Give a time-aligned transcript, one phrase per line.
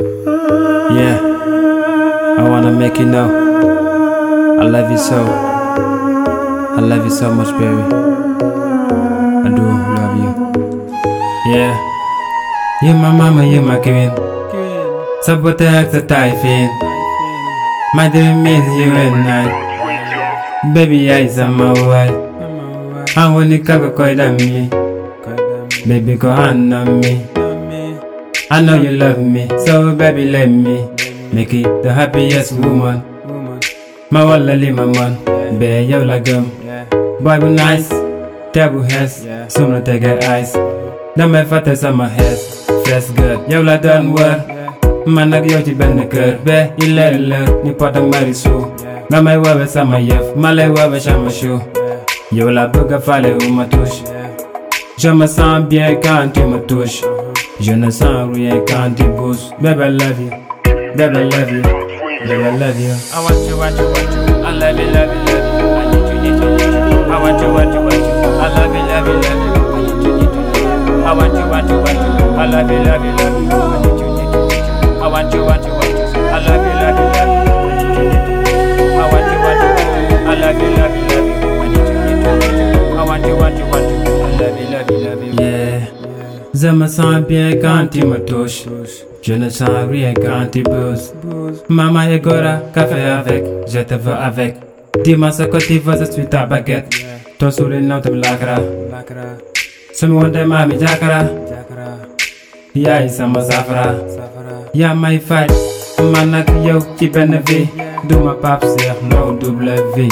[0.00, 1.18] Yeah,
[2.38, 3.28] I wanna make you know
[4.60, 5.18] I love you so.
[6.76, 7.82] I love you so much, baby.
[9.44, 10.32] I do love you.
[11.52, 11.74] Yeah,
[12.82, 14.10] you my mama, you my queen.
[15.22, 16.70] Sa beauté ak sa taille fine.
[17.94, 19.46] My dream is you and I.
[20.74, 22.10] Baby, yaay sama waay.
[23.16, 24.70] An woni kaka koy dam mi.
[25.86, 27.31] Baby, go hand on me.
[28.54, 30.84] I know you love me, so baby, let me
[31.32, 33.00] make it the happiest woman.
[34.10, 35.16] Ma walla li ma man,
[35.58, 36.44] be yow la gëm.
[37.24, 37.88] Boy bu nice,
[38.52, 39.14] te bu xees,
[39.48, 40.52] sum la tege ice.
[41.16, 42.42] Damay fàtte sama xees,
[42.84, 44.36] fees good, yow la doon wër.
[45.06, 48.66] Man ak yow ci benn kër, be il leer leer, ni pot ak mari suu.
[49.08, 51.56] Nga may wowe sama yëf, ma lay wowe sama chou.
[52.36, 54.04] Yow la bëgg a fale ou ma touche.
[54.98, 57.02] Je me sens bien quand tu me touches.
[57.02, 57.31] Uh-huh.
[57.62, 59.50] Je ne sens rien quand tu bouges.
[59.60, 60.30] Baby, I love you.
[60.96, 61.62] Baby, I love you.
[61.62, 62.90] Baby, I love you.
[63.14, 64.20] I want you, want you, want you.
[64.44, 65.68] I love you, love you, love you.
[65.70, 67.06] I need you, need you, need you.
[67.06, 68.02] I want you, want you, want you.
[68.02, 69.52] I love you, love you, love you.
[69.62, 71.04] I need you, need you, need you.
[71.04, 72.24] I want you, want you, want you.
[72.34, 73.31] I love you, love you, love you.
[86.62, 88.66] Je me sens bien quand tu me touches.
[89.20, 91.10] Je ne sens rien quand tu bouges.
[91.68, 94.54] Maman et Gora, café avec, je te veux avec.
[95.02, 96.94] Dis-moi ce que tu veux, je suis ta baguette.
[97.36, 98.60] Ton sourire non te blaguera.
[99.92, 101.24] Sumi wonde mami jakara.
[102.76, 103.96] Yaay sama safara.
[104.72, 105.50] Yaa may faj.
[106.12, 107.66] Man ak yow ci benn vie.
[108.08, 110.08] Duma pap seex no double vie.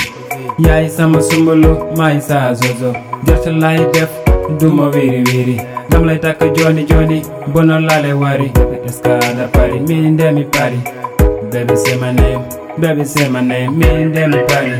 [0.58, 2.92] Yaay sama sumbulu, maay sa zozo.
[3.24, 4.10] Gerte lay def,
[4.58, 5.79] duma wiri wiri.
[5.90, 6.18] Dam lay
[6.56, 8.52] joni joni bono lale wari
[8.86, 10.80] escada pari mi ndemi pari
[11.52, 12.44] baby say my name
[12.78, 14.72] baby say my name mi ndemi pari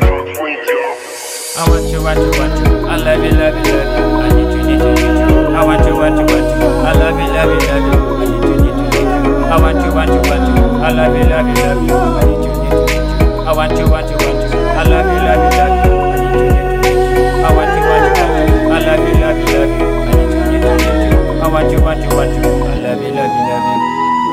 [1.60, 2.86] I want you, want you, want you.
[2.88, 4.06] I love you, love you, love you.
[4.16, 5.56] I need you, need you, need you.
[5.56, 6.68] I want you, want you, want you.
[6.88, 8.00] I love you, love you, love you.
[8.16, 9.44] I need you, need you, need you.
[9.44, 10.64] I want you, want you, want you.
[10.80, 11.96] I love you, love you, love you.
[11.96, 13.42] I need you, need you, need you.
[13.44, 14.58] I want you, want you, want you.
[14.58, 15.69] I love you, love you, love you.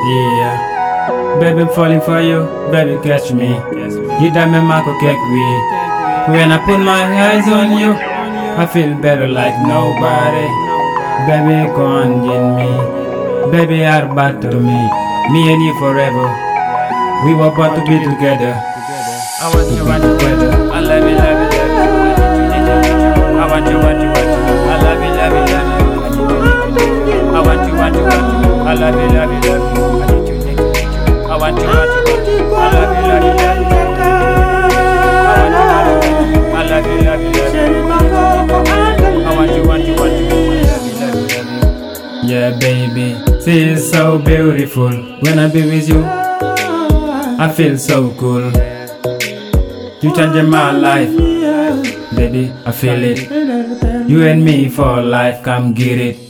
[0.08, 1.40] Yeah.
[1.40, 2.48] Baby, I'm falling for you.
[2.72, 3.50] Baby, catch me.
[4.24, 5.64] You me Marco cake with.
[6.32, 10.48] When I put my eyes on you, I feel better like nobody.
[11.28, 12.72] Baby, come in me.
[13.52, 14.80] Baby, are back to me.
[15.32, 16.26] Me and you forever.
[17.26, 18.56] We were born to be together.
[19.40, 20.72] I want you, want you, want you.
[20.72, 22.18] I love you, love you, love you.
[23.38, 24.56] I want you, want you, want you.
[24.68, 27.28] I love you, love you, love you.
[27.36, 28.48] I want you, want you, want you.
[28.68, 29.67] I love you, love you, love you.
[29.67, 29.67] I need you,
[42.24, 44.92] Yeah, baby, she is so beautiful.
[45.22, 48.52] When I be with you, I feel so cool.
[50.02, 51.16] You changing my life,
[52.16, 52.52] baby.
[52.66, 54.10] I feel it.
[54.10, 55.44] You and me for life.
[55.44, 56.27] Come get it.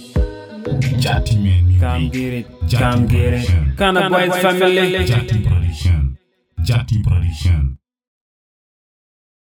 [0.71, 2.13] Jati Man Come Music.
[2.13, 2.59] get it.
[2.67, 3.77] Jati Come get it.
[3.77, 4.75] Kind of boys family.
[5.05, 6.17] Jati Production.
[6.61, 7.77] Jati Production.